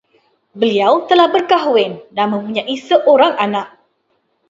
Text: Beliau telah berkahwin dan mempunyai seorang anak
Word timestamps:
Beliau 0.61 0.93
telah 1.09 1.27
berkahwin 1.35 1.91
dan 2.17 2.25
mempunyai 2.33 2.73
seorang 2.87 3.33
anak 3.45 3.67